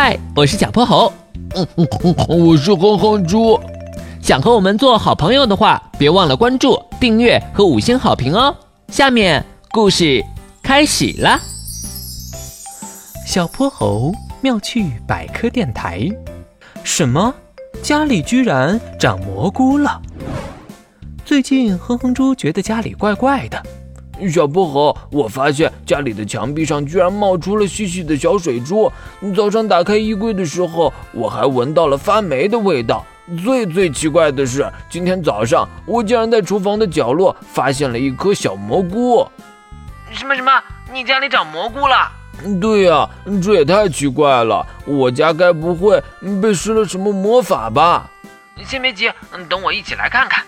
[0.00, 1.12] 嗨，我是小泼猴。
[1.56, 3.58] 嗯嗯嗯，我是哼哼猪。
[4.22, 8.54] 想和我们做好朋友的话，别忘了关注、订阅和五星好评哦。
[8.92, 10.24] 下面故事
[10.62, 11.40] 开始了。
[13.26, 16.08] 小泼猴妙趣百科电台，
[16.84, 17.34] 什么？
[17.82, 20.00] 家里居然长蘑菇了？
[21.24, 23.60] 最近哼哼猪觉得家里怪怪的。
[24.26, 28.90] 小泼猴，我发现家里的墙壁上居然冒出了细细的小水珠。
[29.36, 33.04] 早上打开衣柜的时候，我还闻到了发霉的味道。
[33.44, 39.28] 最最奇怪的是，今天早上我竟然在厨房的角落发现了一颗小蘑菇。
[40.10, 40.50] 什么什么？
[40.90, 42.10] 你家里长蘑菇了？
[42.58, 43.06] 对呀，
[43.42, 44.66] 这也太奇怪了！
[44.86, 46.02] 我家该不会
[46.40, 48.08] 被施了什么魔法吧？
[48.64, 49.10] 先别急，
[49.48, 50.42] 等我一起来看看。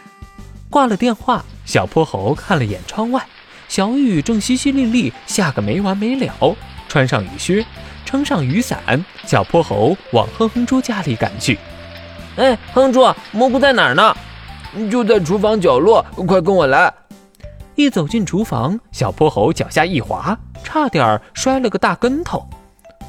[0.71, 3.27] 挂了电话，小泼猴看了眼窗外。
[3.71, 6.57] 小雨正淅淅沥沥下个没完没了，
[6.89, 7.65] 穿上雨靴，
[8.05, 11.57] 撑上雨伞，小泼猴往哼哼猪家里赶去。
[12.35, 14.13] 哎，哼猪，蘑菇在哪儿呢？
[14.91, 16.93] 就在厨房角落，快跟我来！
[17.77, 22.45] 一走进厨房，小泼猴脚下一滑，差点摔了个大跟头。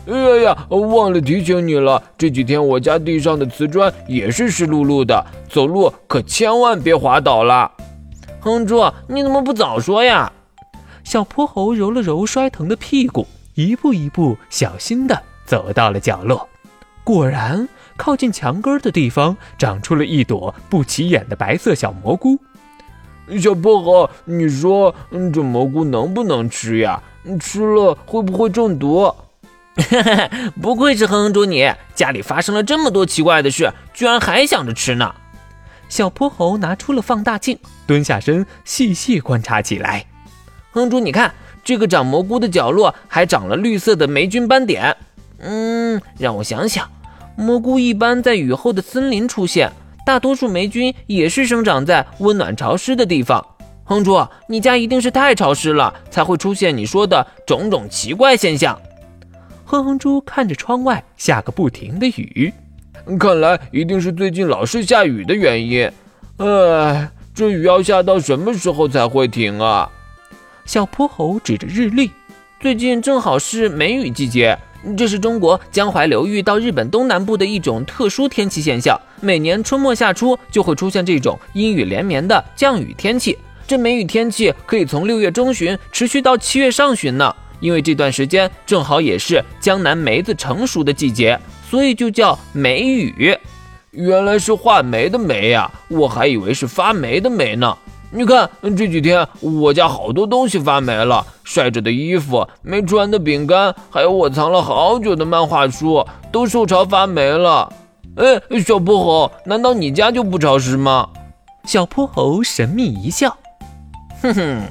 [0.05, 7.71] 哎呀呀，忘了提醒你了，这几天我家地上的瓷砖也是湿漉漉的，走路可千万别滑倒了。
[8.41, 10.31] 哼猪，你怎么不早说呀？
[11.11, 16.47] 小泼猴揉了揉摔疼的屁股，一步一步小心地走到了角落。
[17.03, 17.67] 果然，
[17.97, 22.39] 靠近墙根的地方长出了一朵不起眼的白色小蘑菇。
[23.41, 24.95] 小泼猴，你说
[25.33, 27.03] 这蘑菇能不能吃呀？
[27.41, 29.13] 吃了会不会中毒？
[30.61, 35.13] 不愧是哼哼猪，你家里发生了这么多奇怪的事，居然还想着吃呢。
[35.89, 40.05] 小泼猴拿出了放大镜，蹲下身细细观察起来。
[40.71, 41.33] 哼猪，你看
[41.63, 44.95] 这个长蘑菇的角落还长了绿色的霉菌斑点。
[45.39, 46.89] 嗯，让我想想，
[47.35, 49.71] 蘑菇一般在雨后的森林出现，
[50.05, 53.45] 大多数霉菌也是生长在温暖潮湿的地方。
[53.83, 58.79] 哼猪，你家一定是太潮湿了，才会出现你说的种种奇怪现象。
[59.65, 62.53] 哼哼猪看着窗外下个不停的雨，
[63.19, 65.91] 看来一定是最近老是下雨的原因。
[66.37, 69.89] 哎，这雨要下到什么时候才会停啊？
[70.71, 72.09] 小泼猴指着日历，
[72.61, 74.57] 最近正好是梅雨季节，
[74.95, 78.97] 这是中国江淮流域到日本东南部的一种特殊天气现象。
[79.19, 83.37] 每年春末夏初就会出现这种阴雨连绵的降雨天气。
[83.67, 91.37] 这梅雨天气可以从六月中旬持续到七月上旬呢，因为这段时间正好也是江南梅子成熟的季节，
[91.69, 93.37] 所以就叫梅雨。
[93.91, 97.77] 原来是画眉的眉呀，我还以为是发霉的霉呢。
[98.13, 107.71] 你看这几天我家好多东西发霉了，晒着的衣服、没吃完的饼干，还有我藏了好久的漫画书，都受潮发霉了。
[108.17, 111.07] 哎，小泼猴，难道你家就不潮湿吗？
[111.63, 113.37] 小泼猴神秘一笑，
[114.21, 114.61] 哼哼，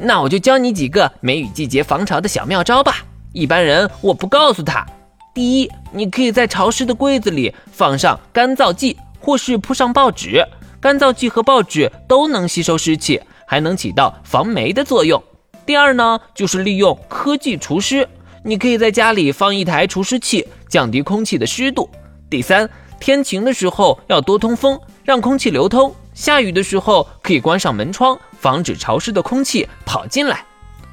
[0.00, 2.96] 那我就教你几个梅雨季节防潮的小妙招吧。
[3.32, 4.84] 一般人我不告诉他。
[5.32, 10.44] 第一，你可以在潮湿的柜子里放上干燥剂，或是铺上报纸。
[10.80, 15.22] 干燥剂和报纸都能吸收湿气，还能起到防霉的作用。
[15.66, 18.08] 第二呢，就是利用科技除湿，
[18.44, 21.90] 你可以在家里放一台除湿器，降低空气的湿度。
[22.30, 22.68] 第三，
[23.00, 30.44] 天晴的时候要多通风，让空气流通；下雨的时候可以关上门窗，防止潮湿的空气跑进来。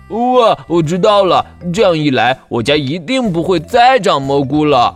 [0.10, 4.96] 哇，我知道了，这样一来，我家一定不会再长蘑菇了。